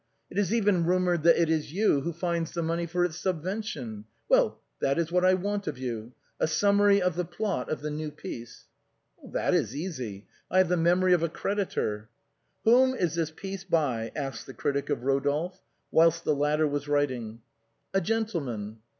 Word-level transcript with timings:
It 0.31 0.39
is 0.39 0.51
even 0.51 0.85
rumored 0.87 1.21
that 1.21 1.39
it 1.39 1.47
is 1.47 1.73
you 1.73 2.01
who 2.01 2.11
finds 2.11 2.53
the 2.53 2.63
money 2.63 2.87
for 2.87 3.05
its 3.05 3.17
subvention. 3.17 4.05
Well, 4.27 4.59
this 4.79 4.97
is 4.97 5.11
what 5.11 5.23
I 5.23 5.35
want 5.35 5.67
of 5.67 5.77
you, 5.77 6.13
a 6.39 6.47
summary 6.47 6.99
of 6.99 7.15
the 7.15 7.23
plot 7.23 7.69
of 7.69 7.81
the 7.81 7.91
new 7.91 8.09
piece."" 8.09 8.65
That 9.35 9.53
is 9.53 9.75
easy, 9.75 10.25
I 10.49 10.57
have 10.57 10.69
the 10.69 10.75
memory 10.75 11.13
of 11.13 11.21
a 11.21 11.29
creditor."" 11.29 12.09
Whom 12.65 12.95
is 12.95 13.13
this 13.13 13.29
piece 13.29 13.63
by?" 13.63 14.11
asked 14.15 14.47
the 14.47 14.55
critic 14.55 14.89
of 14.89 15.03
Rodolphe, 15.03 15.59
whilst 15.91 16.23
the 16.23 16.33
latter 16.35 16.67
was 16.67 16.87
writing. 16.87 17.41
"A 17.93 18.01
gentleman." 18.01 18.79